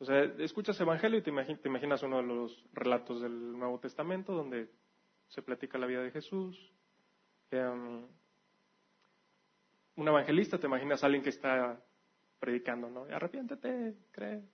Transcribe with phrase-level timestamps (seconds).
[0.00, 4.70] O sea, escuchas Evangelio y te, imaginas uno de los relatos del Nuevo Testamento donde
[5.28, 6.56] se platica la vida de Jesús.
[7.50, 8.06] Em,
[9.96, 11.82] un evangelista, te imaginas alguien que está
[12.38, 13.02] predicando, ¿no?
[13.12, 14.44] Arrepiéntete, cree.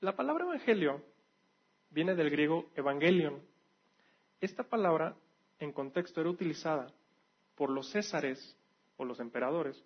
[0.00, 1.04] La palabra evangelio
[1.90, 3.40] viene del griego evangelion.
[4.40, 5.14] Esta palabra,
[5.60, 6.88] en contexto, era utilizada
[7.54, 8.56] por los césares
[8.96, 9.82] o los emperadores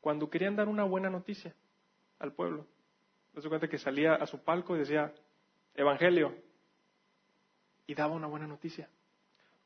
[0.00, 1.54] cuando querían dar una buena noticia
[2.18, 2.66] al pueblo.
[3.40, 5.12] Se cuenta que salía a su palco y decía,
[5.74, 6.34] Evangelio,
[7.86, 8.88] y daba una buena noticia.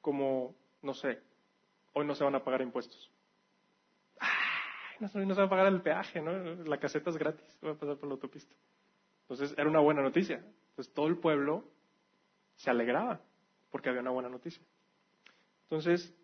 [0.00, 1.20] Como, no sé,
[1.92, 3.10] hoy no se van a pagar impuestos.
[4.18, 6.32] Ay, no, se va a pagar el peaje, ¿no?
[6.64, 8.54] La caseta es gratis, voy a pasar por la autopista.
[9.22, 10.36] Entonces era una buena noticia.
[10.70, 11.64] Entonces todo el pueblo
[12.56, 13.20] se alegraba
[13.70, 14.62] porque había una buena noticia.
[15.64, 16.14] Entonces,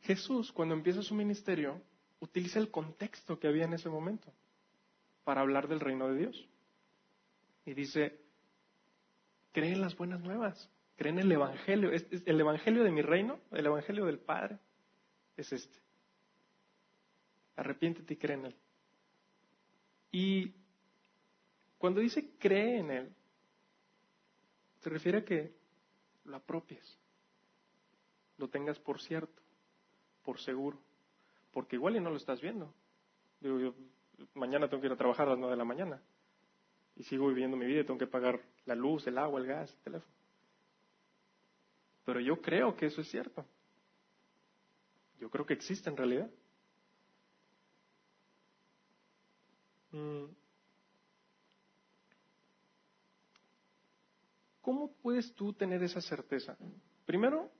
[0.00, 1.82] Jesús, cuando empieza su ministerio,
[2.20, 4.32] utiliza el contexto que había en ese momento
[5.28, 6.48] para hablar del reino de Dios.
[7.66, 8.18] Y dice,
[9.52, 11.90] creen en las buenas nuevas, creen en el Evangelio.
[11.92, 14.58] el Evangelio de mi reino, el Evangelio del Padre,
[15.36, 15.78] es este.
[17.56, 18.56] Arrepiéntete y cree en Él.
[20.12, 20.54] Y
[21.76, 23.14] cuando dice cree en Él,
[24.78, 25.52] se refiere a que
[26.24, 26.98] lo apropies,
[28.38, 29.42] lo tengas por cierto,
[30.22, 30.80] por seguro,
[31.52, 32.72] porque igual y no lo estás viendo.
[33.42, 33.74] Digo, yo
[34.34, 36.02] mañana tengo que ir a trabajar a las 9 de la mañana
[36.96, 39.72] y sigo viviendo mi vida y tengo que pagar la luz, el agua, el gas,
[39.72, 40.14] el teléfono.
[42.04, 43.44] Pero yo creo que eso es cierto.
[45.20, 46.30] Yo creo que existe en realidad.
[49.92, 50.24] Mm.
[54.60, 56.56] ¿Cómo puedes tú tener esa certeza?
[57.06, 57.50] Primero,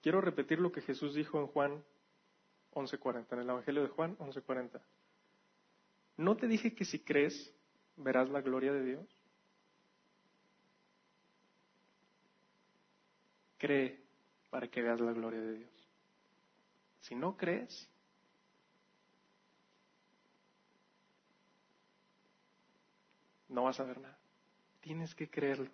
[0.00, 1.84] quiero repetir lo que Jesús dijo en Juan
[2.80, 4.80] 11.40, en el Evangelio de Juan 11.40.
[6.16, 7.54] ¿No te dije que si crees
[7.96, 9.06] verás la gloria de Dios?
[13.58, 14.00] Cree
[14.50, 15.88] para que veas la gloria de Dios.
[17.00, 17.88] Si no crees,
[23.48, 24.18] no vas a ver nada.
[24.80, 25.70] Tienes que creerlo.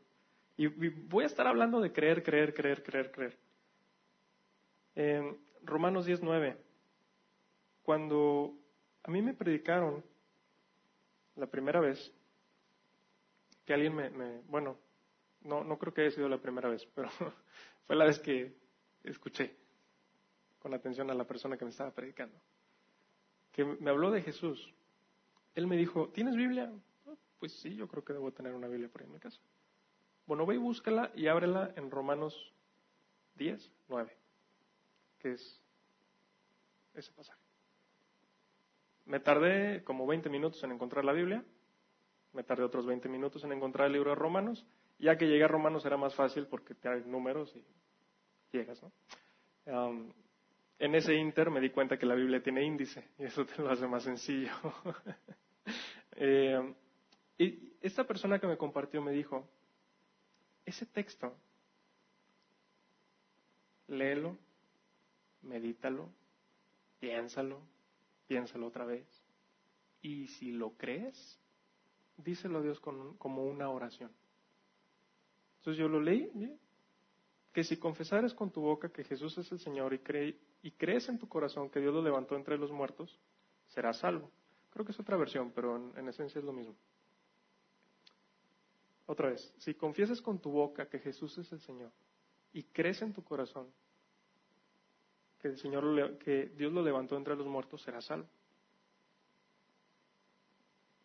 [0.57, 3.39] Y voy a estar hablando de creer, creer, creer, creer, creer.
[4.95, 6.57] En Romanos 19,
[7.87, 8.53] cuando
[9.05, 10.05] a mí me predicaron
[11.37, 12.13] la primera vez
[13.65, 14.77] que alguien me, bueno,
[15.43, 17.09] no, no creo que haya sido la primera vez, pero
[17.87, 18.57] fue la vez que
[19.05, 19.55] escuché
[20.59, 22.37] con atención a la persona que me estaba predicando,
[23.53, 24.75] que me habló de Jesús.
[25.55, 26.73] Él me dijo, ¿tienes Biblia?
[27.39, 29.41] Pues sí, yo creo que debo tener una Biblia por ahí en mi casa.
[30.27, 32.53] Bueno, ve y búscala y ábrela en Romanos
[33.37, 34.17] 10, 9,
[35.21, 35.61] que es
[36.95, 37.46] ese pasaje.
[39.07, 41.45] Me tardé como 20 minutos en encontrar la Biblia,
[42.33, 44.67] me tardé otros 20 minutos en encontrar el libro de Romanos,
[44.99, 47.65] ya que llegué a Romanos era más fácil porque te hay números y
[48.53, 48.93] llegas, ¿no?
[50.79, 53.71] en ese inter me di cuenta que la Biblia tiene índice y eso te lo
[53.71, 54.53] hace más sencillo.
[56.19, 56.75] Eh,
[57.37, 59.47] y esta persona que me compartió me dijo,
[60.65, 61.37] ese texto,
[63.89, 64.39] léelo,
[65.43, 66.09] medítalo,
[67.01, 67.61] piénsalo,
[68.27, 69.07] piénsalo otra vez.
[70.03, 71.39] Y si lo crees,
[72.17, 74.11] díselo a Dios como una oración.
[75.59, 76.31] Entonces yo lo leí,
[77.53, 81.19] que si confesares con tu boca que Jesús es el Señor y, y crees en
[81.19, 83.19] tu corazón que Dios lo levantó entre los muertos,
[83.69, 84.31] serás salvo.
[84.71, 86.77] Creo que es otra versión, pero en esencia es lo mismo.
[89.07, 91.93] Otra vez, si confiesas con tu boca que Jesús es el Señor
[92.53, 93.73] y crees en tu corazón
[95.47, 98.29] que el Señor, que Dios lo levantó entre los muertos, será salvo.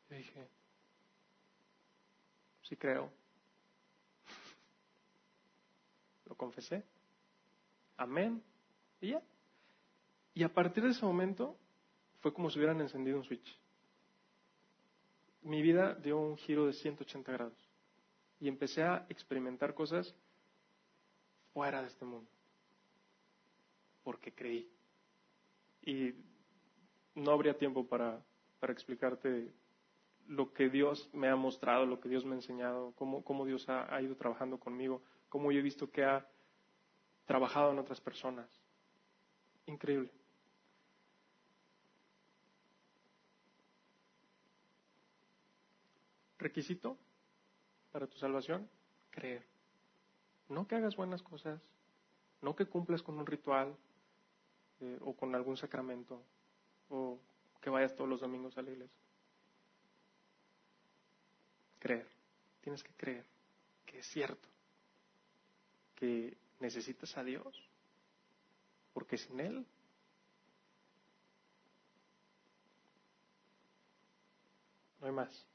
[0.10, 0.48] Yo dije,
[2.64, 3.12] sí creo.
[6.26, 6.84] Lo confesé.
[7.98, 8.44] Amén.
[9.00, 9.22] Y ya.
[10.34, 11.56] Y a partir de ese momento
[12.22, 13.58] fue como si hubieran encendido un switch.
[15.44, 17.70] Mi vida dio un giro de 180 grados.
[18.40, 20.14] Y empecé a experimentar cosas
[21.54, 22.30] fuera de este mundo
[24.04, 24.70] porque creí.
[25.82, 26.14] Y
[27.16, 28.22] no habría tiempo para,
[28.70, 29.52] explicarte
[30.28, 33.68] lo que Dios me ha mostrado, lo que Dios me ha enseñado, cómo, cómo Dios
[33.70, 36.26] ha, ha, ido trabajando conmigo, cómo yo he visto que ha
[37.26, 38.48] trabajado en otras personas.
[39.66, 40.12] Increíble.
[46.38, 46.98] Requisito
[47.92, 48.70] para tu salvación,
[49.12, 49.46] creer.
[50.50, 51.62] No que hagas buenas cosas,
[52.42, 53.76] no que cumplas con un ritual,
[54.82, 56.24] eh, o con algún sacramento
[56.90, 57.20] o
[57.62, 59.00] que vayas todos los domingos a la iglesia.
[61.80, 62.08] Creer.
[62.62, 63.26] Tienes que creer
[63.86, 64.50] que es cierto.
[65.96, 67.70] Que necesitas a Dios.
[68.94, 69.66] Porque sin Él
[75.00, 75.48] no hay más.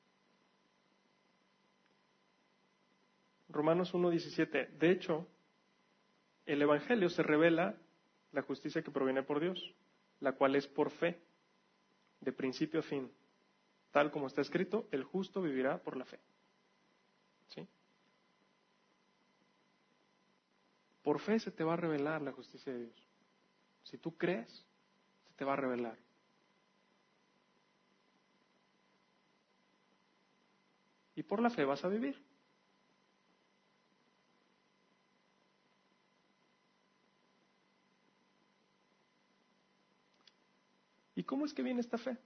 [3.49, 4.71] Romanos 1.17.
[4.71, 5.27] De hecho,
[6.45, 7.77] el Evangelio se revela
[8.37, 9.75] la justicia que proviene por Dios,
[10.21, 11.19] la cual es por fe,
[12.21, 13.11] de principio a fin.
[13.93, 16.21] Tal como está escrito, el justo vivirá por la fe.
[17.49, 17.67] ¿Sí?
[21.03, 23.09] Por fe se te va a revelar la justicia de Dios.
[23.85, 24.67] Si tú crees,
[25.27, 25.97] se te va a revelar.
[31.15, 32.23] Y por la fe vas a vivir.
[41.27, 42.17] Cómo es que viene esta fe?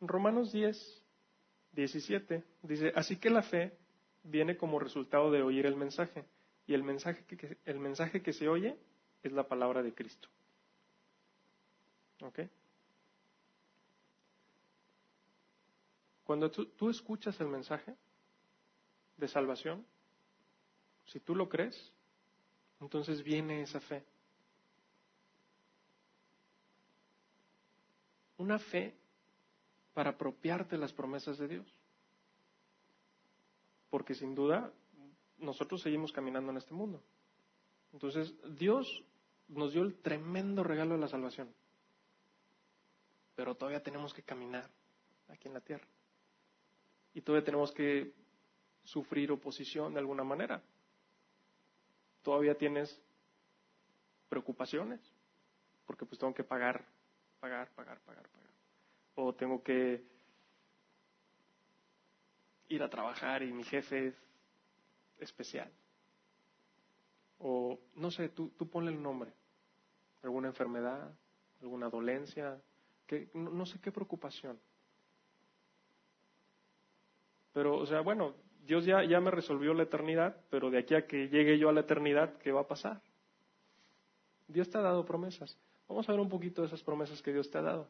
[0.00, 1.02] En Romanos 10,
[1.72, 3.76] 17 dice, así que la fe
[4.22, 6.24] viene como resultado de oír el mensaje.
[6.66, 8.78] Y el mensaje que, el mensaje que se oye
[9.22, 10.28] es la palabra de Cristo.
[12.22, 12.40] ¿Ok?
[16.24, 17.94] Cuando tú, tú, escuchas el mensaje
[19.18, 19.86] de salvación,
[21.04, 21.92] si tú lo crees,
[22.80, 24.02] entonces viene esa fe.
[28.36, 28.94] Una fe
[29.94, 31.66] para apropiarte las promesas de Dios.
[33.90, 34.72] Porque sin duda
[35.38, 37.02] nosotros seguimos caminando en este mundo.
[37.92, 39.04] Entonces Dios
[39.48, 41.48] nos dio el tremendo regalo de la salvación.
[43.36, 44.68] Pero todavía tenemos que caminar
[45.28, 45.86] aquí en la tierra.
[47.14, 48.12] Y todavía tenemos que
[48.84, 50.62] sufrir oposición de alguna manera.
[52.22, 53.00] Todavía tienes
[54.28, 55.00] preocupaciones,
[55.86, 56.84] porque pues tengo que pagar
[57.44, 58.50] pagar, pagar, pagar, pagar.
[59.16, 60.02] O tengo que
[62.68, 64.14] ir a trabajar y mi jefe es
[65.18, 65.70] especial.
[67.40, 69.30] O no sé, tú, tú ponle el nombre.
[70.22, 71.14] Alguna enfermedad,
[71.60, 72.58] alguna dolencia,
[73.06, 74.58] que, no, no sé qué preocupación.
[77.52, 81.06] Pero, o sea, bueno, Dios ya, ya me resolvió la eternidad, pero de aquí a
[81.06, 83.02] que llegue yo a la eternidad, ¿qué va a pasar?
[84.48, 85.58] Dios te ha dado promesas.
[85.88, 87.88] Vamos a ver un poquito de esas promesas que Dios te ha dado,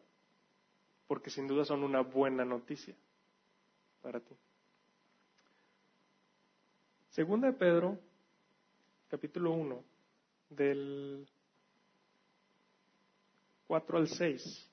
[1.07, 2.95] porque sin duda son una buena noticia
[4.03, 4.35] para ti.
[7.11, 7.99] Segunda de Pedro,
[9.09, 9.85] capítulo 1,
[10.51, 11.29] del
[13.69, 14.71] 4 al 6.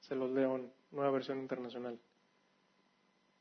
[0.00, 1.98] Se los leo en nueva versión internacional.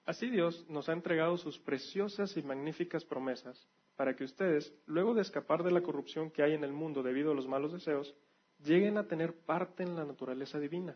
[0.06, 5.22] Así Dios nos ha entregado sus preciosas y magníficas promesas para que ustedes, luego de
[5.22, 8.16] escapar de la corrupción que hay en el mundo debido a los malos deseos,
[8.64, 10.96] lleguen a tener parte en la naturaleza divina.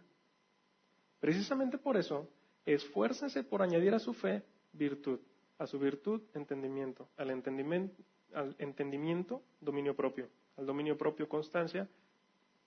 [1.20, 2.30] Precisamente por eso,
[2.66, 4.44] esfuércense por añadir a su fe
[4.74, 5.20] virtud,
[5.58, 8.04] a su virtud entendimiento, al entendimiento,
[8.34, 11.88] al entendimiento dominio propio, al dominio propio constancia,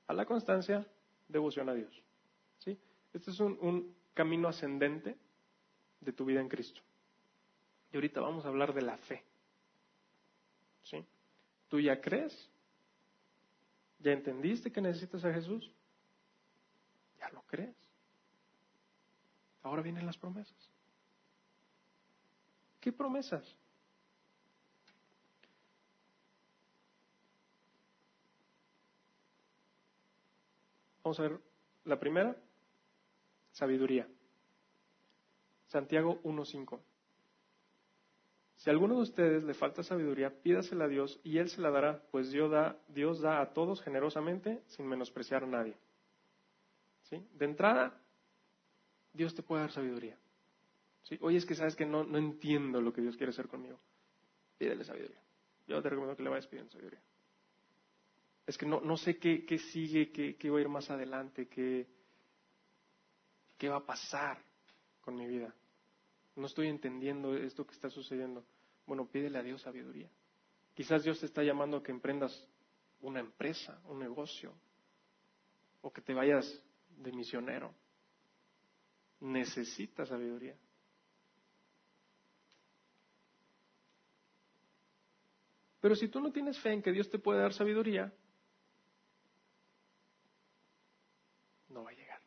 [0.06, 0.86] a la constancia
[1.28, 2.02] devoción a Dios.
[2.58, 2.78] ¿Sí?
[3.12, 5.16] Este es un, un camino ascendente
[6.00, 6.80] de tu vida en Cristo.
[7.92, 9.22] Y ahorita vamos a hablar de la fe.
[10.88, 11.04] ¿Sí?
[11.68, 12.50] ¿Tú ya crees?
[13.98, 15.70] ¿Ya entendiste que necesitas a Jesús?
[17.18, 17.76] ¿Ya lo crees?
[19.62, 20.70] Ahora vienen las promesas.
[22.80, 23.44] ¿Qué promesas?
[31.02, 31.40] Vamos a ver
[31.84, 32.36] la primera,
[33.52, 34.08] sabiduría.
[35.66, 36.80] Santiago 1.5.
[38.58, 41.70] Si a alguno de ustedes le falta sabiduría, pídasela a Dios y Él se la
[41.70, 42.50] dará, pues Dios
[43.20, 45.76] da, a todos generosamente sin menospreciar a nadie.
[47.04, 47.24] ¿Sí?
[47.34, 47.96] De entrada,
[49.12, 50.18] Dios te puede dar sabiduría.
[51.04, 51.16] ¿Sí?
[51.20, 53.78] Oye, es que sabes que no, no entiendo lo que Dios quiere hacer conmigo.
[54.58, 55.22] Pídele sabiduría.
[55.68, 57.00] Yo te recomiendo que le vayas pidiendo sabiduría.
[58.44, 61.46] Es que no, no sé qué, qué sigue, qué, qué, va a ir más adelante,
[61.46, 61.86] qué,
[63.56, 64.42] qué va a pasar
[65.00, 65.54] con mi vida
[66.38, 68.44] no estoy entendiendo esto que está sucediendo.
[68.86, 70.08] Bueno, pídele a Dios sabiduría.
[70.72, 72.48] Quizás Dios te está llamando a que emprendas
[73.00, 74.54] una empresa, un negocio,
[75.80, 76.46] o que te vayas
[76.90, 77.74] de misionero.
[79.20, 80.56] Necesitas sabiduría.
[85.80, 88.12] Pero si tú no tienes fe en que Dios te puede dar sabiduría,
[91.68, 92.20] no va a llegar.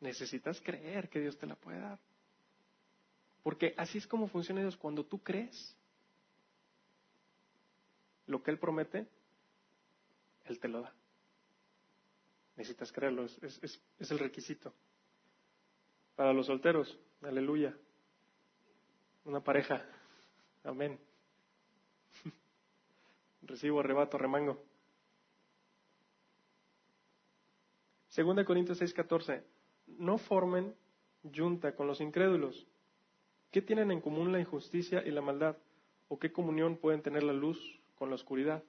[0.00, 1.98] Necesitas creer que Dios te la puede dar.
[3.42, 4.76] Porque así es como funciona Dios.
[4.76, 5.76] Cuando tú crees
[8.26, 9.06] lo que Él promete,
[10.44, 10.94] Él te lo da.
[12.56, 14.72] Necesitas creerlo, es, el requisito.
[16.14, 17.76] Para los solteros, aleluya.
[19.24, 19.84] una pareja.
[20.62, 20.98] Amén.
[23.42, 24.62] Recibo, arrebato, remango.
[28.08, 29.42] Segunda Corintios 6:14.
[29.86, 30.74] No formen
[31.34, 32.66] junta con los incrédulos.
[33.52, 35.56] ¿Qué tienen en común la injusticia y la maldad?
[36.08, 37.58] ¿O qué comunión pueden tener la luz
[37.96, 38.64] con la oscuridad?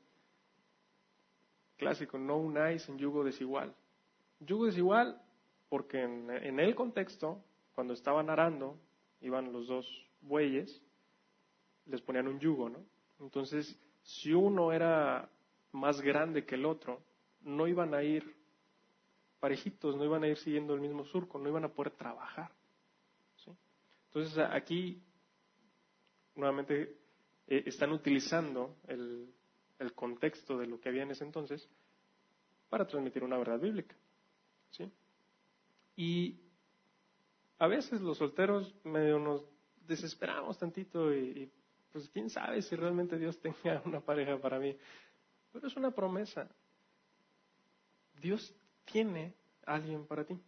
[1.77, 3.73] Clásico, no unáis en yugo desigual.
[4.41, 5.21] Yugo desigual
[5.69, 7.41] porque en, en el contexto,
[7.73, 8.77] cuando estaban arando,
[9.21, 9.87] iban los dos
[10.21, 10.81] bueyes,
[11.85, 12.79] les ponían un yugo, ¿no?
[13.21, 15.29] Entonces, si uno era
[15.71, 17.01] más grande que el otro,
[17.41, 18.35] no iban a ir
[19.39, 22.51] parejitos, no iban a ir siguiendo el mismo surco, no iban a poder trabajar.
[24.13, 25.01] Entonces, aquí,
[26.35, 26.97] nuevamente,
[27.47, 29.33] eh, están utilizando el,
[29.95, 31.67] contexto de lo que había en ese entonces
[32.69, 33.95] para transmitir una verdad bíblica.
[34.69, 34.89] ¿sí?
[35.97, 36.39] Y
[37.57, 39.43] a veces los solteros medio nos
[39.85, 41.51] desesperamos tantito y,
[41.91, 44.77] pues quién sabe si realmente Dios tenga una pareja para mí.
[45.51, 46.47] Pero es una promesa.
[48.21, 48.55] Dios
[48.85, 49.33] tiene
[49.65, 50.39] alguien para ti.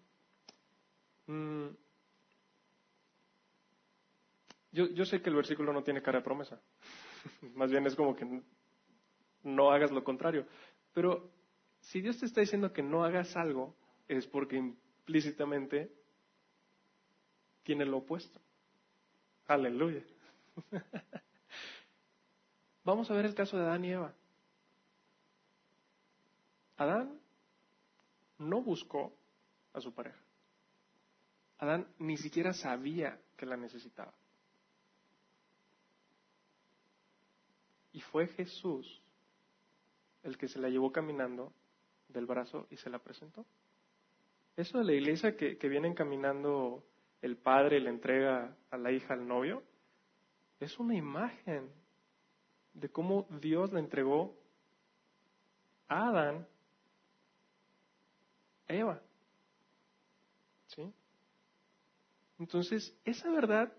[1.27, 1.84] Mm.
[4.75, 6.59] Yo, sé que el versículo no tiene cara de promesa.
[7.55, 8.41] Más bien es como que
[9.43, 10.45] no hagas lo contrario.
[10.93, 11.31] Pero
[11.79, 13.73] si Dios te está diciendo que no hagas algo,
[14.09, 15.95] es porque implícitamente
[17.63, 18.41] tiene lo opuesto.
[19.47, 20.03] Aleluya.
[22.83, 24.13] Vamos a ver el caso de Adán y Eva.
[26.75, 27.17] Adán
[28.39, 29.15] no buscó
[29.71, 30.19] a su pareja.
[31.59, 34.13] Adán ni siquiera sabía que la necesitaba.
[37.95, 39.01] Y fue Jesús
[40.21, 41.53] el que se la llevó caminando
[42.09, 43.45] del brazo y se la presentó.
[44.57, 46.83] Eso de la iglesia que, que vienen caminando
[47.21, 49.63] el padre le entrega a la hija al novio,
[50.59, 51.71] es una imagen
[52.73, 54.37] de cómo Dios le entregó
[55.87, 56.45] a Adán
[58.67, 59.01] a Eva.
[60.67, 60.93] ¿Sí?
[62.39, 63.71] Entonces, esa verdad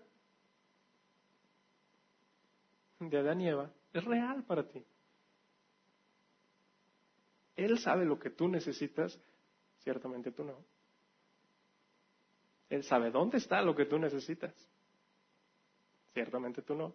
[2.99, 4.83] de Adán y Eva es real para ti.
[7.55, 9.19] Él sabe lo que tú necesitas,
[9.79, 10.63] ciertamente tú no.
[12.69, 14.53] Él sabe dónde está lo que tú necesitas.
[16.13, 16.93] Ciertamente tú no.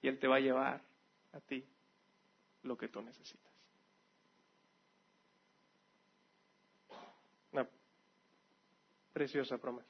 [0.00, 0.82] Y Él te va a llevar
[1.32, 1.66] a ti
[2.62, 3.52] lo que tú necesitas.
[7.52, 7.68] Una
[9.12, 9.88] preciosa promesa.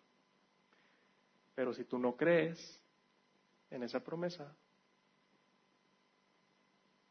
[1.54, 2.82] Pero si tú no crees
[3.70, 4.56] en esa promesa,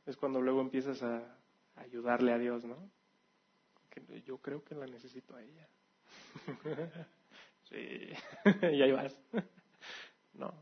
[0.08, 1.38] es cuando luego empiezas a
[1.76, 2.90] ayudarle a Dios, ¿no?
[4.26, 5.68] Yo creo que la necesito a ella.
[7.64, 8.10] sí,
[8.62, 9.20] y ahí vas.
[10.34, 10.54] no,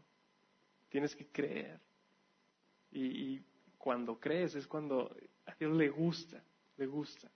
[0.90, 1.80] tienes que creer.
[2.92, 3.42] Y,
[3.78, 6.42] cuando crees es cuando a Dios le gusta,
[6.78, 7.30] le gusta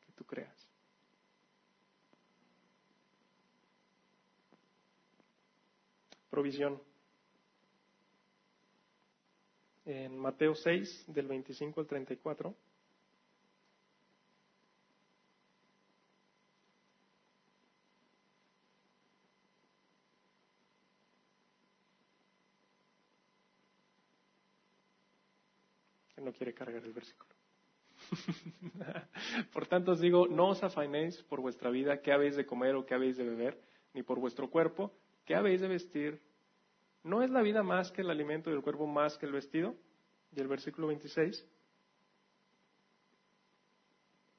[0.00, 0.68] que tú creas.
[6.28, 6.82] Provisión.
[9.86, 12.54] En Mateo 6, del 25 al 34.
[26.26, 27.30] no quiere cargar el versículo.
[29.52, 32.84] por tanto os digo, no os afainéis por vuestra vida, qué habéis de comer o
[32.84, 33.60] qué habéis de beber,
[33.94, 34.92] ni por vuestro cuerpo,
[35.24, 36.20] qué habéis de vestir.
[37.06, 39.76] ¿No es la vida más que el alimento y el cuerpo más que el vestido?
[40.32, 41.46] Y el versículo 26.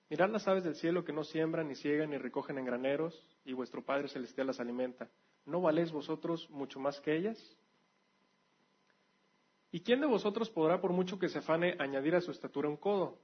[0.09, 3.53] Mirad las aves del cielo que no siembran, ni ciegan, ni recogen en graneros, y
[3.53, 5.09] vuestro Padre Celestial las alimenta.
[5.45, 7.37] ¿No valéis vosotros mucho más que ellas?
[9.71, 12.75] ¿Y quién de vosotros podrá, por mucho que se afane, añadir a su estatura un
[12.75, 13.17] codo?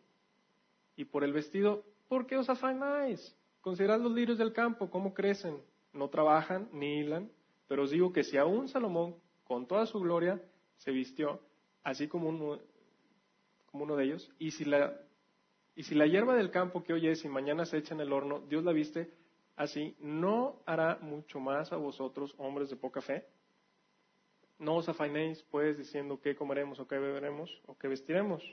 [0.96, 3.36] Y por el vestido, ¿por qué os afanáis?
[3.60, 5.62] Considerad los lirios del campo, cómo crecen.
[5.92, 7.30] No trabajan ni hilan,
[7.68, 10.42] pero os digo que si aún Salomón, con toda su gloria,
[10.78, 11.42] se vistió,
[11.84, 15.00] así como uno, de ellos, y si, la,
[15.76, 18.14] y si la hierba del campo que hoy es y mañana se echa en el
[18.14, 19.12] horno, Dios la viste
[19.56, 23.26] así, ¿no hará mucho más a vosotros, hombres de poca fe?
[24.60, 28.44] No os afainéis, pues, diciendo qué comeremos o qué beberemos o qué vestiremos.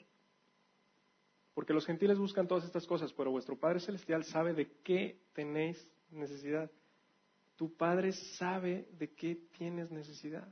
[1.55, 5.93] Porque los gentiles buscan todas estas cosas, pero vuestro Padre Celestial sabe de qué tenéis
[6.11, 6.71] necesidad.
[7.57, 10.49] Tu Padre sabe de qué tienes necesidad.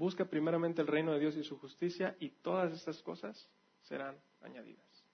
[0.00, 3.50] Busca primeramente el reino de Dios y su justicia y todas estas cosas
[3.82, 5.04] serán añadidas.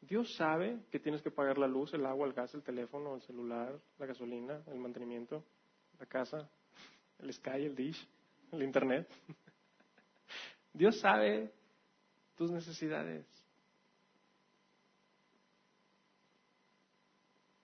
[0.00, 3.22] Dios sabe que tienes que pagar la luz, el agua, el gas, el teléfono, el
[3.22, 5.44] celular, la gasolina, el mantenimiento,
[6.00, 6.50] la casa,
[7.20, 8.08] el Sky, el Dish,
[8.50, 9.08] el Internet.
[10.72, 11.52] Dios sabe
[12.34, 13.28] tus necesidades.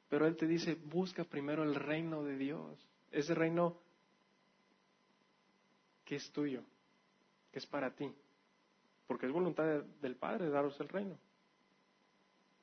[0.09, 2.79] Pero Él te dice, busca primero el reino de Dios.
[3.11, 3.83] Ese reino
[6.05, 6.63] que es tuyo,
[7.53, 8.15] que es para ti.
[9.07, 9.65] Porque es voluntad
[10.01, 11.19] del Padre daros el reino.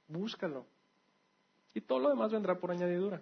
[0.07, 0.65] Búscalo.
[1.74, 3.21] Y todo lo demás vendrá por añadidura.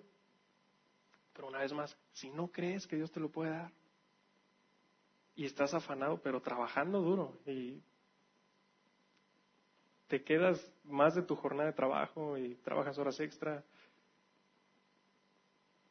[1.34, 3.72] Pero una vez más, si no crees que Dios te lo puede dar,
[5.36, 7.82] y estás afanado, pero trabajando duro, y
[10.08, 13.64] te quedas más de tu jornada de trabajo y trabajas horas extra,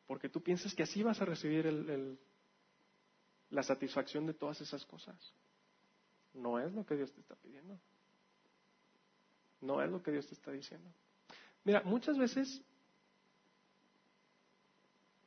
[0.06, 1.66] porque tú piensas que así vas a recibir
[3.50, 5.16] la satisfacción de todas esas cosas.
[6.34, 7.78] No es lo que Dios te está pidiendo.
[9.60, 10.88] No es lo que Dios te está diciendo.
[11.64, 12.62] Mira, muchas veces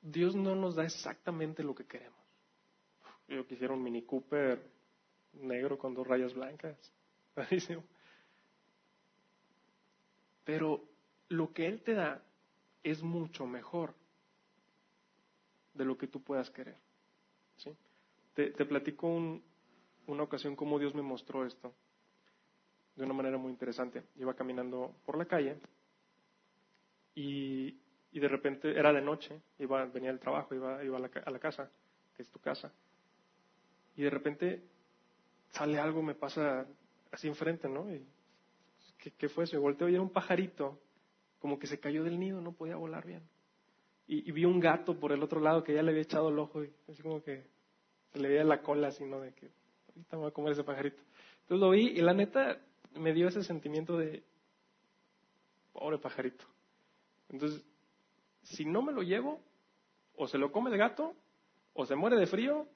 [0.02, 2.20] Dios no nos da exactamente lo que queremos.
[3.28, 4.62] Yo quisiera un Mini Cooper
[5.34, 6.78] negro con dos rayas blancas.
[10.44, 10.84] Pero
[11.30, 12.24] lo que Él te da
[12.84, 13.94] es mucho mejor
[15.74, 16.78] de lo que tú puedas querer.
[17.58, 17.76] ¿sí?
[18.34, 19.08] Te, platico
[20.08, 21.74] una ocasión cómo Dios me mostró esto
[22.96, 24.04] de una manera muy interesante.
[24.16, 25.58] Iba caminando por la calle
[27.16, 27.72] y,
[28.12, 31.70] de repente era de noche, iba, venía del trabajo, iba, iba a, la, casa,
[32.16, 32.72] que es tu casa,
[33.96, 34.64] y de repente
[35.50, 36.66] sale algo, me pasa
[37.12, 37.94] así enfrente, ¿no?
[37.94, 38.06] Y,
[39.18, 39.56] ¿qué, fue eso?
[39.56, 40.80] Y volteo y era un pajarito,
[41.40, 43.24] como que se cayó del nido, no podía volar bien.
[44.08, 46.64] Y, vi un gato por el otro lado que ya le había echado el ojo,
[46.64, 47.46] y así como que
[48.14, 49.20] le veía la cola, así, ¿no?
[49.20, 49.50] De que
[49.90, 51.02] ahorita me voy a comer ese pajarito.
[51.42, 52.60] Entonces lo vi y la neta
[52.96, 54.24] me dio ese sentimiento de,
[55.72, 56.46] pobre pajarito.
[57.30, 57.66] Entonces,
[58.44, 59.42] si no me lo llevo,
[60.16, 61.16] o se lo come el gato,
[61.74, 62.68] o se muere de frío,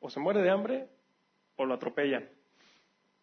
[0.00, 0.88] o se muere de hambre,
[1.56, 2.28] o lo atropellan.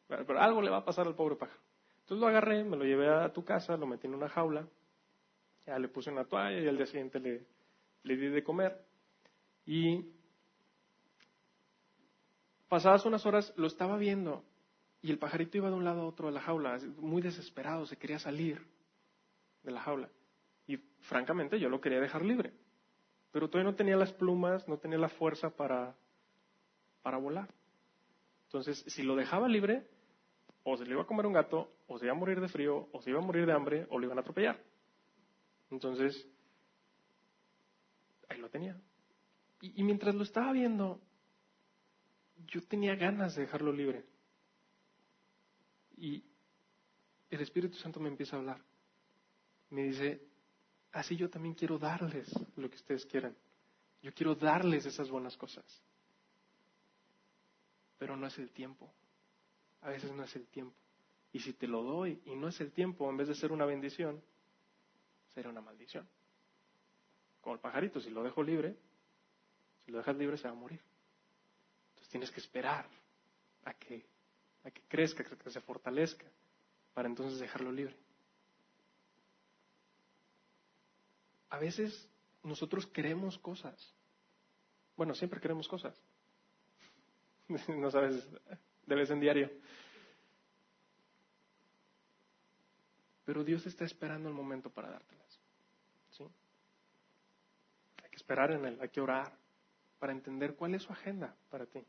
[0.08, 1.60] Pero, algo le va a pasar al pobre pájaro.
[2.02, 4.68] Entonces lo agarré, me lo llevé a tu casa, lo metí en una jaula,
[5.66, 7.46] ya le puse una toalla y al día siguiente le,
[8.04, 8.84] le di de comer.
[9.66, 10.06] Y
[12.74, 14.44] pasadas unas horas lo estaba viendo
[15.00, 17.98] y el pajarito iba de un lado a otro de la jaula, muy desesperado, se
[17.98, 18.66] quería salir
[19.62, 20.10] de la jaula.
[20.66, 22.52] Y francamente yo lo quería dejar libre.
[23.32, 25.96] Pero todavía no tenía las plumas, no tenía la fuerza para,
[27.04, 27.54] para volar.
[28.46, 29.88] Entonces, si lo dejaba libre,
[30.64, 32.88] o se le iba a comer un gato, o se iba a morir de frío,
[32.92, 34.60] o se iba a morir de hambre, o lo iban a atropellar.
[35.70, 36.28] Entonces,
[38.30, 38.76] ahí lo tenía.
[39.62, 41.00] Y, y mientras lo estaba viendo,
[42.48, 44.06] yo tenía ganas de dejarlo libre.
[45.98, 46.24] Y
[47.30, 48.62] el Espíritu Santo me empieza a hablar.
[49.70, 50.22] Me dice,
[50.92, 53.36] así yo también quiero darles lo que ustedes quieran.
[54.02, 55.66] Yo quiero darles esas buenas cosas.
[57.98, 58.94] Pero no es el tiempo.
[59.82, 60.76] A veces no es el tiempo.
[61.32, 63.66] Y si te lo doy y no es el tiempo, en vez de ser una
[63.66, 64.22] bendición,
[65.34, 66.08] será una maldición.
[67.42, 68.78] Como el pajarito, si lo dejo libre,
[69.86, 70.82] si lo dejas libre se va a morir.
[72.14, 72.86] Tienes que esperar
[73.66, 74.06] a que
[74.64, 76.28] a que crezca, que se fortalezca,
[76.94, 77.98] para entonces dejarlo libre.
[81.50, 82.08] A veces
[82.44, 83.96] nosotros queremos cosas.
[84.96, 86.00] Bueno, siempre queremos cosas.
[87.68, 88.30] no sabes,
[88.86, 89.50] de vez en diario.
[93.26, 95.40] Pero Dios está esperando el momento para dártelas.
[96.12, 96.24] ¿sí?
[98.04, 99.36] Hay que esperar en Él, hay que orar
[99.98, 101.84] para entender cuál es su agenda para ti.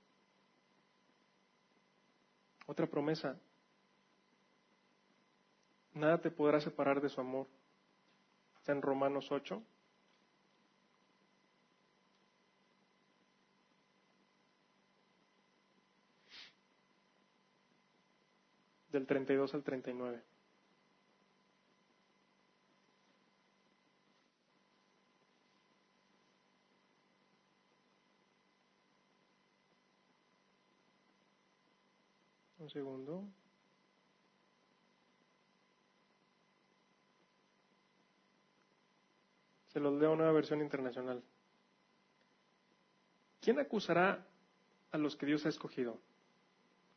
[2.67, 3.39] Otra promesa.
[5.93, 7.47] Nada te podrá separar de su amor.
[8.57, 9.63] Está en Romanos 8.
[18.91, 20.23] Del 32 al 39.
[32.65, 33.29] Un segundo.
[39.69, 41.23] Se los leo una versión internacional.
[43.43, 44.27] ¿Quién acusará
[44.93, 46.01] a los que Dios ha escogido?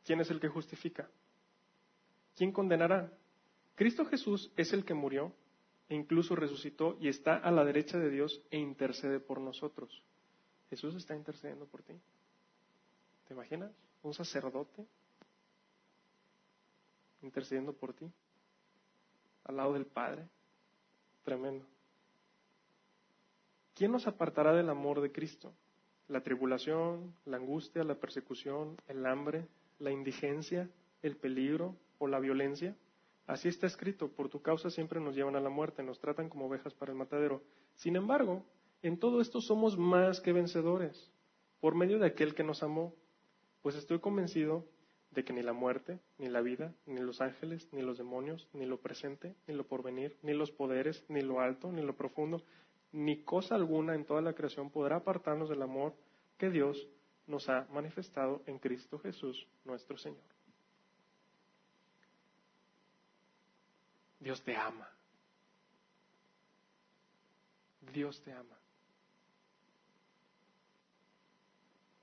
[0.06, 1.10] ¿Quién es el que justifica?
[2.34, 3.12] ¿Quién condenará?
[3.74, 5.34] Cristo Jesús es el que murió
[5.90, 10.02] e incluso resucitó y está a la derecha de Dios e intercede por nosotros.
[10.70, 11.92] Jesús está intercediendo por ti.
[13.26, 13.70] ¿Te imaginas?
[14.02, 14.86] Un sacerdote
[17.22, 18.10] intercediendo por ti.
[19.44, 20.28] al lado del Padre.
[21.22, 21.64] Tremendo.
[23.74, 25.54] ¿Quién nos apartará del amor de Cristo?
[26.08, 29.46] La tribulación, la angustia, la persecución, el hambre,
[29.78, 30.68] la indigencia,
[31.02, 32.76] el peligro o la violencia.
[33.26, 36.46] Así está escrito, por tu causa siempre nos llevan a la muerte, nos tratan como
[36.46, 37.42] ovejas para el matadero.
[37.76, 38.44] Sin embargo,
[38.82, 41.10] en todo esto somos más que vencedores,
[41.60, 42.94] por medio de aquel que nos amó,
[43.62, 44.64] pues estoy convencido
[45.10, 48.66] de que ni la muerte, ni la vida, ni los ángeles, ni los demonios, ni
[48.66, 52.44] lo presente, ni lo porvenir, ni los poderes, ni lo alto, ni lo profundo,
[52.92, 55.94] ni cosa alguna en toda la creación podrá apartarnos del amor
[56.36, 56.88] que Dios
[57.26, 60.24] nos ha manifestado en Cristo Jesús, nuestro Señor.
[64.20, 64.88] Dios te ama.
[67.92, 68.58] Dios te ama.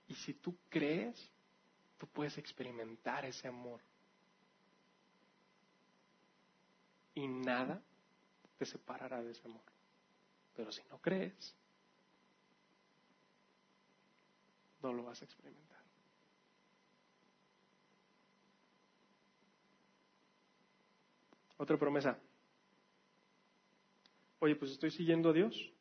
[0.07, 1.31] Y si tú crees,
[1.97, 3.81] tú puedes experimentar ese amor.
[7.13, 7.81] Y nada
[8.57, 9.63] te separará de ese amor.
[10.55, 11.55] Pero si no crees,
[14.81, 15.65] no lo vas a experimentar.
[21.57, 22.17] Otra promesa.
[24.39, 25.71] Oye, pues estoy siguiendo a Dios.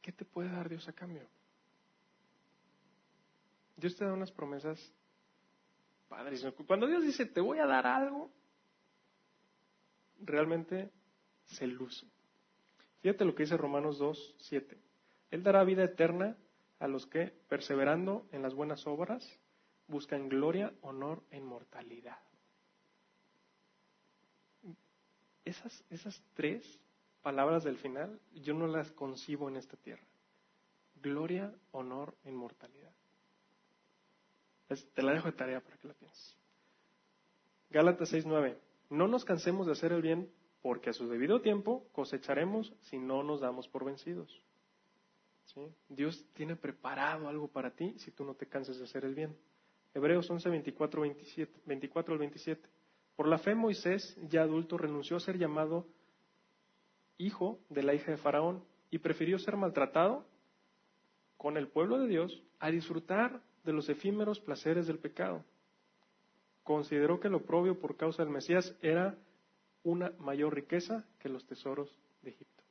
[0.00, 1.26] ¿Qué te puede dar Dios a cambio?
[3.76, 4.78] Dios te da unas promesas
[6.06, 6.46] padres.
[6.64, 8.30] Cuando Dios dice, te voy a dar algo,
[10.20, 10.92] realmente
[11.44, 12.06] se luce.
[13.00, 14.78] Fíjate lo que dice Romanos 2, 7.
[15.32, 16.36] Él dará vida eterna
[16.78, 19.28] a los que, perseverando en las buenas obras,
[19.88, 22.20] buscan gloria, honor e inmortalidad.
[25.44, 26.78] Esas, esas tres
[27.22, 30.06] palabras del final yo no las concibo en esta tierra.
[31.02, 32.92] Gloria, honor inmortalidad.
[34.68, 36.36] te la dejo de tarea para que la pienses.
[37.70, 38.56] Gálatas 6:9.
[38.90, 40.30] No nos cansemos de hacer el bien,
[40.62, 44.42] porque a su debido tiempo cosecharemos si no nos damos por vencidos.
[45.88, 49.36] Dios tiene preparado algo para ti si tú no te cansas de hacer el bien.
[49.94, 52.68] Hebreos 11, 24, 27, 24 al 27.
[53.16, 55.86] Por la fe Moisés, ya adulto, renunció a ser llamado
[57.16, 60.24] hijo de la hija de Faraón y prefirió ser maltratado
[61.38, 65.44] con el pueblo de Dios a disfrutar de los efímeros placeres del pecado.
[66.64, 69.16] Consideró que lo propio por causa del Mesías era
[69.84, 72.62] una mayor riqueza que los tesoros de Egipto.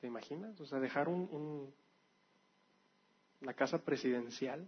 [0.00, 0.58] ¿Te imaginas?
[0.60, 1.72] O sea, dejar un,
[3.40, 4.66] la casa presidencial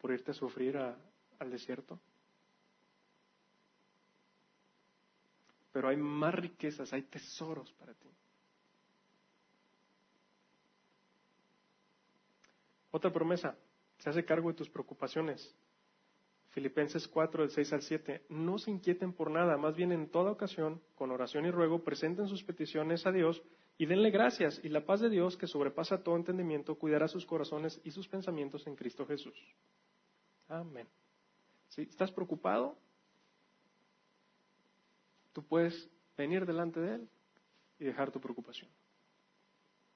[0.00, 1.98] por irte a sufrir al desierto.
[5.72, 8.08] Pero hay más riquezas, hay tesoros para ti.
[12.98, 13.56] Otra promesa,
[13.98, 15.54] se hace cargo de tus preocupaciones.
[16.48, 18.24] Filipenses 4, del 6 al 7.
[18.28, 22.26] No se inquieten por nada, más bien en toda ocasión, con oración y ruego, presenten
[22.26, 23.40] sus peticiones a Dios
[23.76, 27.80] y denle gracias, y la paz de Dios, que sobrepasa todo entendimiento, cuidará sus corazones
[27.84, 29.38] y sus pensamientos en Cristo Jesús.
[30.48, 30.88] Amén.
[31.68, 32.76] Si estás preocupado,
[35.32, 37.08] tú puedes venir delante de Él
[37.78, 38.68] y dejar tu preocupación.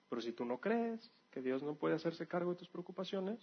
[0.09, 3.41] Pero si tú no crees que Dios no puede hacerse cargo de tus preocupaciones,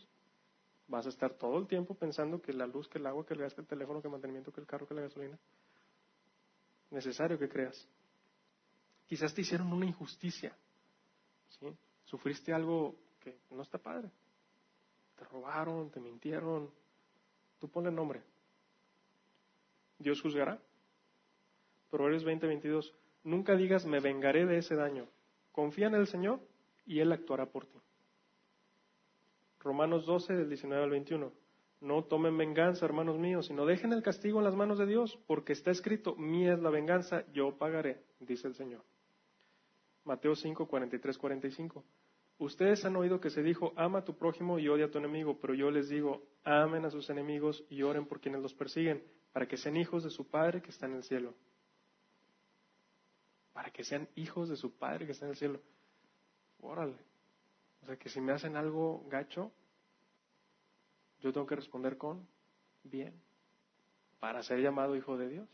[0.87, 3.41] vas a estar todo el tiempo pensando que la luz, que el agua, que el
[3.41, 5.37] gas, que el teléfono, que el mantenimiento, que el carro, que la gasolina.
[6.91, 7.87] Necesario que creas.
[9.07, 10.55] Quizás te hicieron una injusticia.
[11.59, 11.67] ¿sí?
[12.05, 14.09] Sufriste algo que no está padre.
[15.17, 16.69] Te robaron, te mintieron.
[17.59, 18.21] Tú ponle nombre.
[19.97, 20.61] Dios juzgará.
[21.89, 22.93] Proverbios 20, 22.
[23.23, 25.07] Nunca digas, me vengaré de ese daño.
[25.51, 26.39] Confía en el Señor
[26.89, 27.77] y Él actuará por ti.
[29.59, 31.31] Romanos 12, del 19 al 21.
[31.81, 35.53] No tomen venganza, hermanos míos, sino dejen el castigo en las manos de Dios, porque
[35.53, 38.81] está escrito, mía es la venganza, yo pagaré, dice el Señor.
[40.03, 41.85] Mateo 5, 43, 45.
[42.39, 45.37] Ustedes han oído que se dijo, ama a tu prójimo y odia a tu enemigo,
[45.39, 49.47] pero yo les digo, amen a sus enemigos y oren por quienes los persiguen, para
[49.47, 51.35] que sean hijos de su Padre que está en el cielo.
[53.53, 55.61] Para que sean hijos de su Padre que está en el cielo.
[56.61, 56.97] Órale.
[57.83, 59.51] O sea que si me hacen algo gacho,
[61.21, 62.27] yo tengo que responder con
[62.83, 63.13] bien,
[64.19, 65.49] para ser llamado hijo de Dios.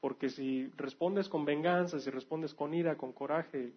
[0.00, 3.72] Porque si respondes con venganza, si respondes con ira, con coraje,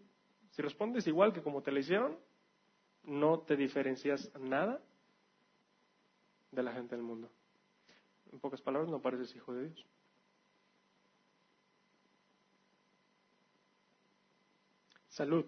[0.52, 2.18] si respondes igual que como te lo hicieron,
[3.04, 4.82] no te diferencias nada
[6.52, 7.30] de la gente del mundo.
[8.32, 9.86] En pocas palabras, no pareces hijo de Dios.
[15.10, 15.46] Salud.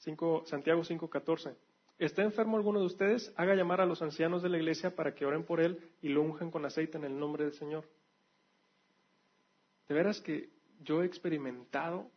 [0.00, 1.56] 5, Santiago 5:14.
[1.98, 3.32] ¿Está enfermo alguno de ustedes?
[3.36, 6.22] Haga llamar a los ancianos de la iglesia para que oren por él y lo
[6.22, 7.84] unjan con aceite en el nombre del Señor.
[9.86, 10.48] De veras que
[10.80, 12.10] yo he experimentado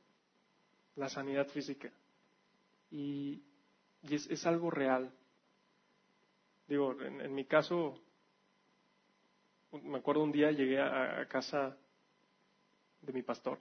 [0.96, 1.92] la sanidad física
[2.92, 3.42] y,
[4.10, 5.12] es, algo real.
[6.68, 8.00] Digo, en, mi caso,
[9.72, 11.76] me acuerdo un día llegué a casa
[13.02, 13.60] de mi pastor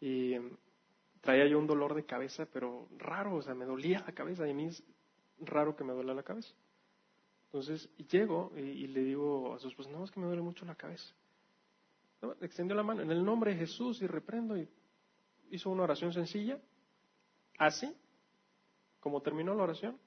[0.00, 0.36] y
[1.20, 4.50] traía yo un dolor de cabeza, pero raro, o sea, me dolía la cabeza y
[4.50, 4.82] a mí es
[5.40, 6.54] raro que me duela la cabeza.
[7.46, 10.74] Entonces llego y, le digo a sus esposa, no, es que me duele mucho la
[10.74, 11.14] cabeza.
[12.40, 14.68] extendió la mano en el nombre de Jesús y reprendo y
[15.50, 16.60] hizo una oración sencilla.
[17.58, 17.92] Así,
[19.00, 19.98] como terminó la oración,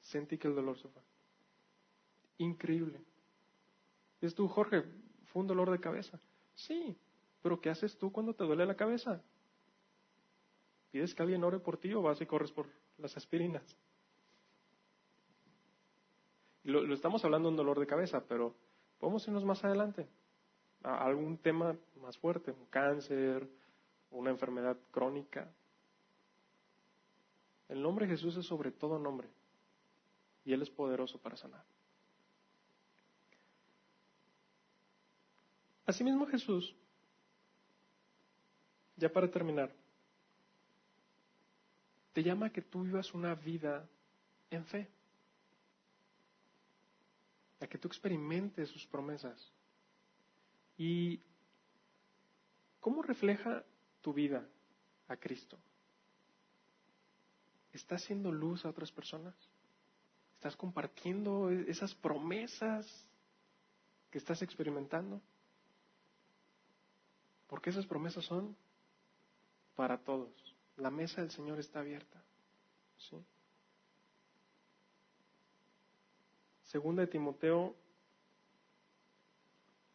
[0.00, 1.02] sentí que el dolor se fue.
[2.38, 3.00] Increíble.
[4.20, 4.84] Es tú, Jorge,
[5.26, 6.18] fue un dolor de cabeza.
[6.54, 6.96] Sí,
[7.42, 9.22] pero ¿qué haces tú cuando te duele la cabeza?
[10.90, 12.66] ¿Pides que alguien ore por ti o vas y corres por
[12.98, 13.76] las aspirinas?
[16.64, 18.54] Lo, estamos hablando de un dolor de cabeza, pero
[18.98, 20.06] podemos irnos más adelante
[20.82, 23.48] a algún tema más fuerte, un cáncer,
[24.10, 25.50] una enfermedad crónica.
[27.68, 29.28] El nombre de Jesús es sobre todo nombre
[30.44, 31.64] y Él es poderoso para sanar.
[35.84, 36.74] Asimismo Jesús,
[38.96, 39.74] ya para terminar,
[42.12, 43.88] te llama a que tú vivas una vida
[44.50, 44.88] en fe,
[47.60, 49.52] a que tú experimentes sus promesas.
[50.76, 51.20] ¿Y
[52.80, 53.64] cómo refleja
[54.00, 54.46] tu vida
[55.08, 55.58] a Cristo?
[57.72, 59.34] ¿Estás haciendo luz a otras personas?
[60.34, 62.86] ¿Estás compartiendo esas promesas
[64.10, 65.20] que estás experimentando?
[67.48, 68.56] Porque esas promesas son
[69.74, 70.47] para todos.
[70.78, 72.22] La mesa del Señor está abierta.
[72.96, 73.16] ¿sí?
[76.62, 77.74] Segunda de Timoteo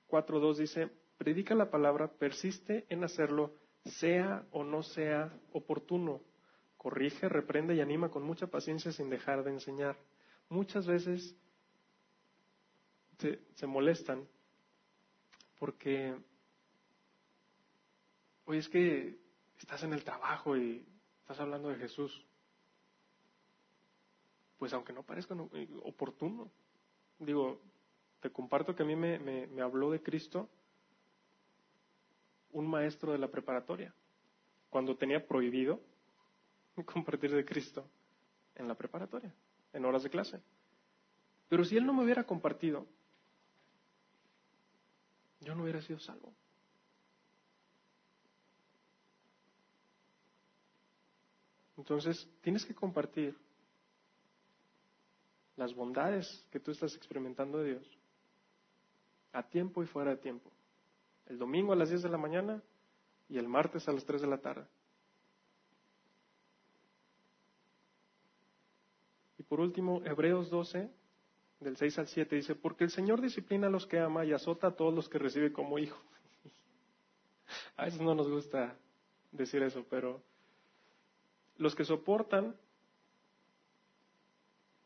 [0.09, 6.21] 4.2 dice, predica la palabra, persiste en hacerlo, sea o no sea oportuno.
[6.77, 9.97] Corrige, reprende y anima con mucha paciencia sin dejar de enseñar.
[10.49, 11.35] Muchas veces
[13.19, 14.27] se, se molestan
[15.57, 16.13] porque,
[18.45, 19.22] oye, es que
[19.63, 20.85] estás en el trabajo y
[21.21, 22.25] estás hablando de Jesús,
[24.57, 26.51] pues aunque no parezca eh, oportuno,
[27.17, 27.61] digo,
[28.19, 30.49] te comparto que a mí me, me, habló de Cristo
[32.51, 33.93] un maestro de la preparatoria,
[34.69, 35.79] cuando tenía prohibido
[36.85, 37.87] compartir de Cristo
[38.55, 39.33] en la preparatoria,
[39.71, 40.41] en horas de clase.
[41.47, 42.85] Pero si él no me hubiera compartido,
[45.39, 46.33] yo no hubiera sido salvo.
[51.77, 53.37] Entonces, tienes que compartir
[55.55, 57.99] las bondades que tú estás experimentando de Dios
[59.31, 60.51] a tiempo y fuera de tiempo.
[61.25, 62.61] El domingo a las 10 de la mañana
[63.29, 64.65] y el martes a las 3 de la tarde.
[69.37, 70.89] Y por último, Hebreos 12,
[71.59, 74.67] del 6 al 7, dice, porque el Señor disciplina a los que ama y azota
[74.67, 75.99] a todos los que recibe como hijo.
[77.77, 78.77] a veces no nos gusta
[79.31, 80.21] decir eso, pero
[81.57, 82.55] los que soportan,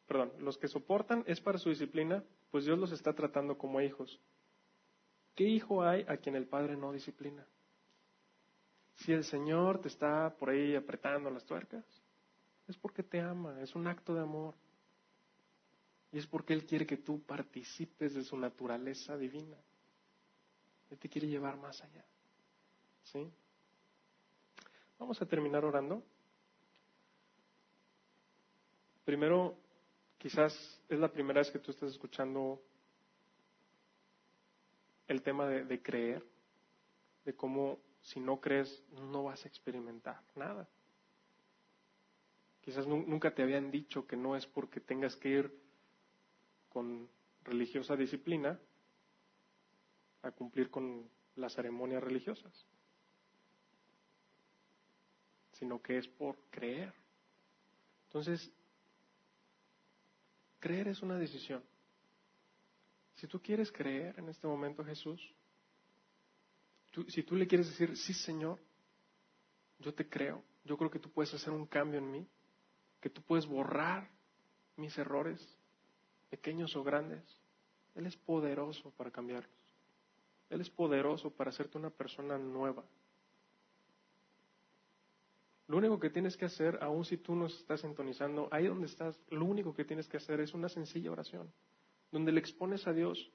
[0.07, 4.19] perdón, los que soportan es para su disciplina, pues Dios los está tratando como hijos.
[5.35, 7.45] ¿Qué hijo hay a quien el Padre no disciplina?
[8.95, 11.85] Si el Señor te está por ahí apretando las tuercas,
[12.67, 14.55] es porque te ama, es un acto de amor.
[16.11, 19.57] Y es porque Él quiere que tú participes de su naturaleza divina.
[20.89, 22.05] Él te quiere llevar más allá.
[23.03, 23.29] ¿Sí?
[24.97, 26.01] Vamos a terminar orando.
[29.07, 29.55] Primero,
[30.17, 32.61] quizás es la primera vez que tú estás escuchando
[35.07, 36.21] el tema de, creer,
[37.23, 40.67] de cómo si no crees no vas a experimentar nada.
[42.59, 45.57] Quizás nunca te habían dicho que no es porque tengas que ir
[46.67, 47.07] con
[47.45, 48.59] religiosa disciplina
[50.21, 52.65] a cumplir con las ceremonias religiosas,
[55.53, 56.93] sino que es por creer.
[58.07, 58.51] Entonces,
[60.59, 61.63] Creer es una decisión.
[63.15, 65.21] Si tú quieres creer en este momento Jesús,
[67.09, 68.59] si tú le quieres decir, sí Señor,
[69.79, 72.27] yo te creo, yo creo que tú puedes hacer un cambio en mí,
[73.01, 74.09] que tú puedes borrar
[74.75, 75.39] mis errores,
[76.29, 77.23] pequeños o grandes,
[77.95, 79.51] Él es poderoso para cambiarlos.
[80.49, 82.83] Él es poderoso para hacerte una persona nueva.
[85.67, 89.19] Lo único que tienes que hacer, aun si tú no estás sintonizando, ahí donde estás,
[89.29, 91.51] lo único que tienes que hacer es una sencilla oración,
[92.11, 93.29] donde le expones a Dios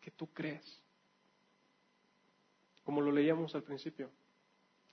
[0.00, 0.82] que tú crees.
[2.84, 4.10] Como lo leíamos al principio,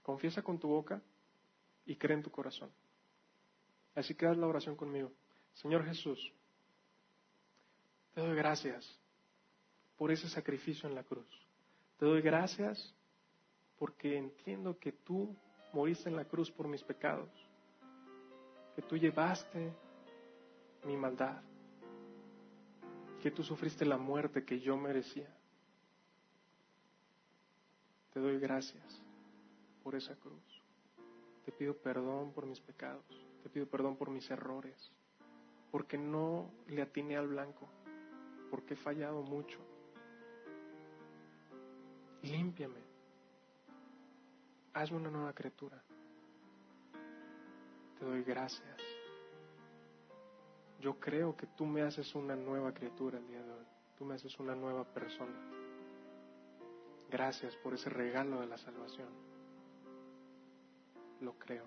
[0.02, 1.02] confiesa con tu boca
[1.86, 2.70] y cree en tu corazón.
[3.96, 5.12] Así que haz la oración conmigo.
[5.54, 6.34] Señor Jesús,
[8.14, 9.00] te doy gracias
[9.96, 11.28] por ese sacrificio en la cruz.
[11.98, 12.94] Te doy gracias
[13.78, 15.36] porque entiendo que tú
[15.74, 17.30] moriste en la cruz por mis pecados,
[18.76, 19.74] que tú llevaste
[20.86, 21.42] mi maldad,
[23.22, 25.28] que tú sufriste la muerte que yo merecía.
[28.14, 29.02] Te doy gracias
[29.84, 30.62] por esa cruz.
[31.46, 33.04] Te pido perdón por mis pecados,
[33.42, 34.92] te pido perdón por mis errores,
[35.72, 37.68] porque no le atiné al blanco,
[38.52, 39.60] porque he fallado mucho.
[42.22, 42.83] Límpiame
[44.74, 45.82] hazme una nueva criatura.
[48.00, 48.82] Te doy gracias.
[50.80, 53.66] Yo creo que tú me haces una nueva criatura el día de hoy.
[53.98, 55.40] Tú me haces una nueva persona.
[57.10, 59.10] Gracias por ese regalo de la salvación.
[61.22, 61.66] Lo creo.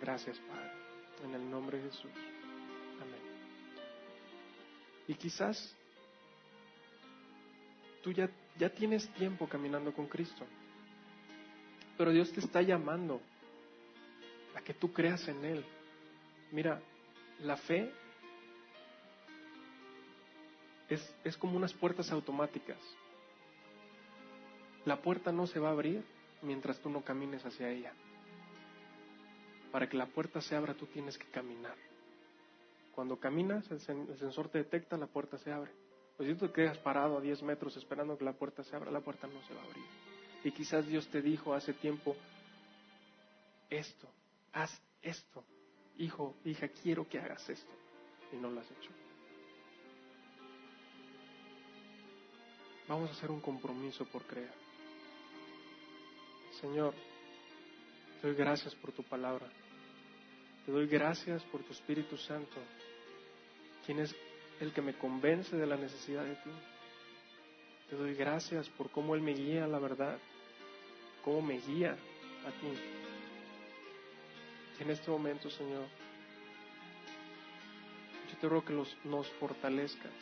[0.00, 0.72] Gracias, Padre.
[1.24, 2.12] En el nombre de Jesús.
[3.02, 3.20] Amén.
[5.08, 5.74] Y quizás
[8.02, 10.44] tú ya ya tienes tiempo caminando con Cristo.
[11.96, 13.20] Pero Dios te está llamando
[14.54, 15.64] a que tú creas en Él.
[16.52, 16.80] Mira,
[17.40, 17.90] la fe
[20.88, 22.78] es, es, como unas puertas automáticas.
[24.84, 26.04] La puerta no se va a abrir
[26.42, 27.92] mientras tú no camines hacia ella.
[29.72, 31.76] Para que la puerta se abra tú tienes que caminar.
[32.96, 35.70] Cuando caminas, el, sensor te detecta, la puerta se abre.
[36.16, 38.90] Pues si tú te quedas parado a 10 metros esperando que la puerta se abra,
[38.90, 39.84] la puerta no se va a abrir.
[40.44, 42.16] Y quizás Dios te dijo hace tiempo,
[43.68, 44.08] esto,
[44.52, 45.44] haz esto.
[45.98, 47.72] Hijo, hija, quiero que hagas esto.
[48.32, 48.90] Y no lo has hecho.
[52.88, 54.52] Vamos a hacer un compromiso por creer.
[56.60, 56.94] Señor,
[58.20, 59.48] te doy gracias por tu palabra.
[60.64, 62.56] Te doy gracias por tu Espíritu Santo,
[63.84, 64.14] quien es
[64.60, 66.50] el que me convence de la necesidad de ti.
[67.90, 70.18] Te doy gracias por cómo Él me guía a la verdad,
[71.24, 72.68] cómo me guía a ti.
[74.80, 75.86] en este momento, Señor,
[78.30, 80.12] yo te ruego que nos fortalezcas.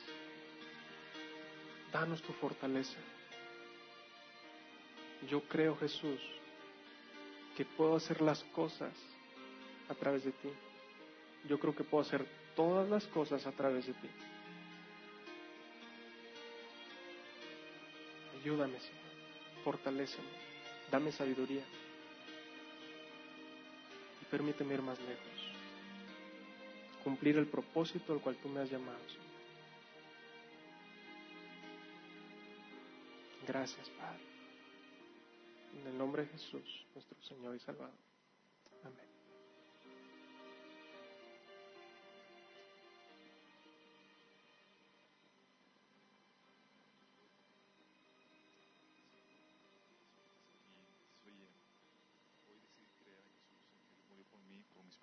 [1.92, 2.98] Danos tu fortaleza.
[5.28, 6.20] Yo creo, Jesús,
[7.56, 8.92] que puedo hacer las cosas
[9.88, 10.48] a través de ti.
[11.48, 14.08] Yo creo que puedo hacer todas las cosas a través de ti.
[18.40, 19.04] Ayúdame, Señor.
[19.64, 20.28] Fortaléceme.
[20.90, 21.64] Dame sabiduría.
[24.22, 25.24] Y permíteme ir más lejos.
[27.02, 29.24] Cumplir el propósito al cual tú me has llamado, Señor.
[33.46, 34.22] Gracias, Padre.
[35.80, 38.13] En el nombre de Jesús, nuestro Señor y Salvador.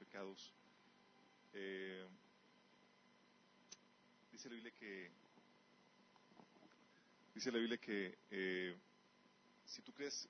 [0.02, 0.52] Pecados.
[1.54, 2.08] Eh,
[4.32, 5.12] dice la Biblia que
[7.36, 8.76] dice la Biblia que eh,
[9.66, 10.28] si tú crees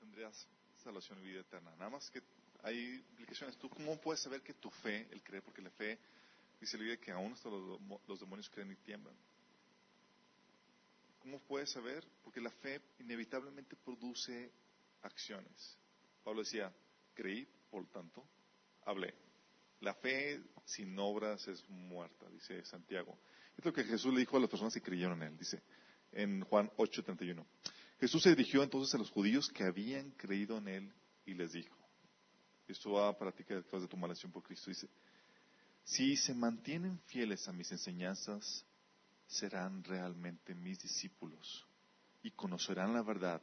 [0.00, 0.48] tendrías
[0.82, 1.70] salvación y vida eterna.
[1.76, 2.20] Nada más que
[2.64, 3.56] hay implicaciones.
[3.56, 5.96] ¿Tú cómo puedes saber que tu fe, el creer, porque la fe,
[6.60, 9.14] dice la Biblia que aún hasta los, los demonios creen y tiemblan?
[11.20, 12.04] ¿Cómo puedes saber?
[12.24, 14.50] Porque la fe inevitablemente produce
[15.02, 15.78] acciones.
[16.24, 16.72] Pablo decía,
[17.14, 18.26] creí, por tanto,
[18.84, 19.14] hablé.
[19.80, 23.18] La fe sin obras es muerta, dice Santiago.
[23.56, 25.62] Es lo que Jesús le dijo a las personas que creyeron en él, dice
[26.12, 27.44] en Juan 8:31.
[27.98, 30.92] Jesús se dirigió entonces a los judíos que habían creído en él
[31.24, 31.76] y les dijo,
[32.66, 34.88] esto va para ti que después de tu malación por Cristo, dice,
[35.84, 38.64] si se mantienen fieles a mis enseñanzas,
[39.26, 41.66] serán realmente mis discípulos
[42.22, 43.42] y conocerán la verdad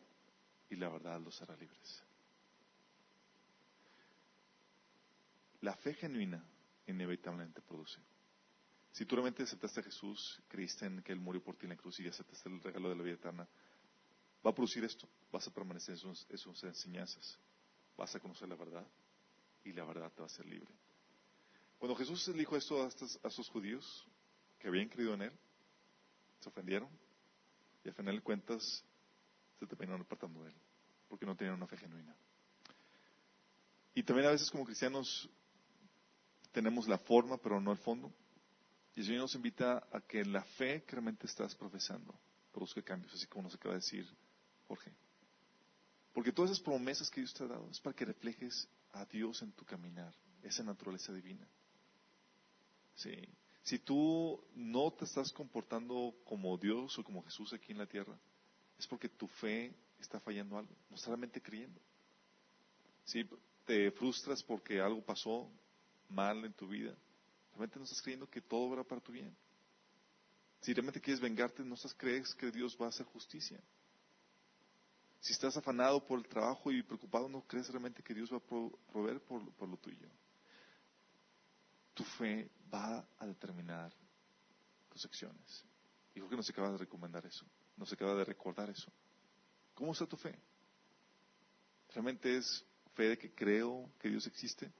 [0.69, 2.03] y la verdad los hará libres.
[5.61, 6.43] La fe genuina
[6.87, 7.99] inevitablemente produce.
[8.91, 11.75] Si tú realmente aceptaste a Jesús, creíste en que Él murió por ti en la
[11.75, 13.47] cruz y aceptaste el regalo de la vida eterna,
[14.45, 15.07] va a producir esto.
[15.31, 15.95] Vas a permanecer
[16.29, 17.37] en sus, enseñanzas.
[17.97, 18.85] Vas a conocer la verdad
[19.63, 20.73] y la verdad te va a ser libre.
[21.77, 24.07] Cuando Jesús dijo esto a estos, a estos judíos
[24.57, 25.31] que habían creído en Él,
[26.39, 26.89] se ofendieron
[27.83, 28.83] y al final de cuentas
[29.59, 30.55] se terminaron apartando de Él,
[31.07, 32.15] porque no tenían una fe genuina.
[33.93, 35.29] Y también a veces como cristianos
[36.51, 38.11] tenemos la forma, pero no el fondo.
[38.95, 42.13] Y el Señor nos invita a que la fe que realmente estás profesando
[42.51, 44.07] produzca cambios, así como nos acaba de decir
[44.67, 44.91] Jorge.
[46.13, 49.41] Porque todas esas promesas que Dios te ha dado es para que reflejes a Dios
[49.41, 51.47] en tu caminar, esa naturaleza divina.
[52.95, 53.13] Sí.
[53.63, 58.17] Si tú no te estás comportando como Dios o como Jesús aquí en la tierra,
[58.77, 61.79] es porque tu fe está fallando algo, no solamente creyendo.
[63.03, 63.27] Si
[63.65, 65.49] te frustras porque algo pasó
[66.09, 66.95] mal en tu vida,
[67.51, 69.35] realmente no estás creyendo que todo va para tu bien.
[70.61, 73.61] Si realmente quieres vengarte, no estás crees que Dios va a hacer justicia.
[75.21, 78.91] Si estás afanado por el trabajo y preocupado, no crees realmente que Dios va a
[78.91, 80.09] proveer por, por lo tuyo.
[81.93, 83.93] Tu fe va a determinar
[84.89, 85.65] tus acciones.
[86.15, 87.45] Y que nos acaba de recomendar eso,
[87.77, 88.91] nos acaba de recordar eso.
[89.73, 90.37] ¿Cómo está tu fe?
[91.89, 94.71] ¿Realmente es fe de que creo que Dios existe?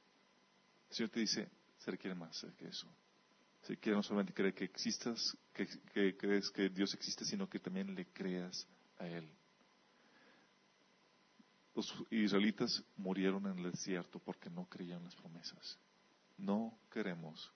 [0.90, 2.88] El Señor te dice, se requiere más que eso.
[3.62, 5.20] Se requiere no solamente creer que existas,
[5.54, 5.68] que,
[6.18, 8.68] crees que Dios existe, sino que también le creas
[8.98, 9.30] a Él.
[11.76, 15.78] Los israelitas murieron en el desierto porque no creían las promesas.
[16.38, 17.52] No queremos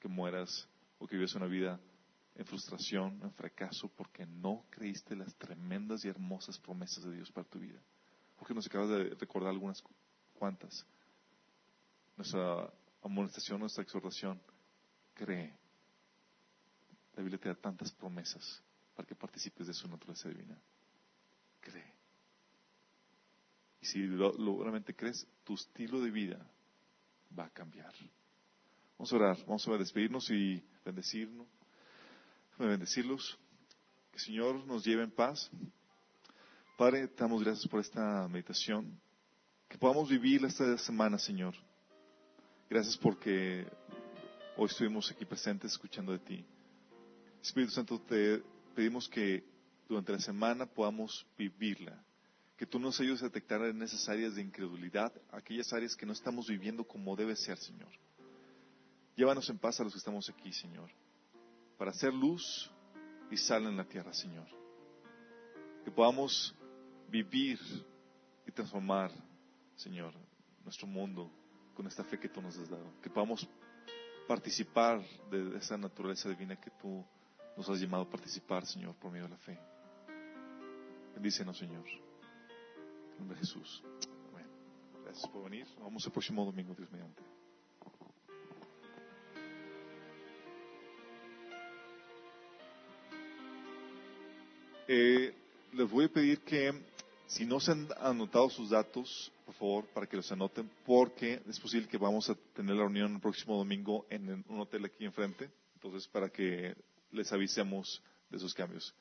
[0.00, 0.68] que mueras
[0.98, 1.78] o que vivas una vida
[2.34, 7.46] en frustración, en fracaso, porque no creíste las tremendas y hermosas promesas de Dios para
[7.46, 7.80] tu vida.
[8.38, 9.82] Porque nos acabas de recordar algunas
[10.34, 10.86] cuantas.
[12.20, 14.38] Nuestra amonestación, nuestra exhortación,
[15.14, 15.56] cree.
[17.14, 18.62] La Biblia te da tantas promesas
[18.94, 20.54] para que participes de su naturaleza divina.
[21.60, 21.94] Cree.
[23.80, 24.34] Y si lo,
[24.94, 26.46] crees, tu estilo de vida
[27.38, 27.94] va a cambiar.
[28.98, 31.46] Vamos a orar, vamos a despedirnos y bendecirnos,
[32.58, 33.38] bendecirlos.
[34.10, 35.50] Que el Señor nos lleve en paz.
[36.76, 39.00] Padre, te damos gracias por esta meditación.
[39.70, 41.54] Que podamos vivir esta semana, Señor.
[42.70, 43.66] Gracias porque
[44.56, 46.44] hoy estuvimos aquí presentes escuchando de ti.
[47.42, 48.44] Espíritu Santo, te
[48.76, 49.42] pedimos que
[49.88, 52.00] durante la semana podamos vivirla
[52.56, 56.12] que tú nos ayudes a detectar en esas áreas de incredulidad, aquellas áreas que no
[56.12, 57.90] estamos viviendo como debe ser, Señor.
[59.16, 60.92] Llévanos en paz a los que estamos aquí, Señor,
[61.76, 62.70] para hacer luz
[63.32, 64.46] y sal en la tierra, Señor.
[65.84, 66.54] Que podamos
[67.08, 67.58] vivir
[68.46, 69.10] y transformar,
[69.74, 70.14] Señor,
[70.62, 71.32] nuestro mundo
[71.80, 72.92] con esta fe que tú nos has dado.
[73.02, 73.48] Que podamos
[74.28, 77.02] participar de esa naturaleza divina que tú
[77.56, 79.58] nos has llamado a participar, Señor, por medio de la fe.
[81.14, 81.84] Bendícenos, Señor
[83.18, 83.82] nombre de Jesús.
[84.30, 84.46] Amén.
[85.04, 85.66] Gracias por venir.
[85.78, 87.22] Vamos el próximo domingo, Dios mediante.
[94.86, 95.34] Eh,
[95.72, 96.74] les voy a pedir que
[97.26, 101.58] si no se han anotado sus datos, por favor, para que los anoten, porque es
[101.58, 105.50] posible que vamos a tener la reunión el próximo domingo en un hotel aquí enfrente.
[105.74, 106.76] Entonces, para que
[107.10, 108.94] les avisemos de esos cambios.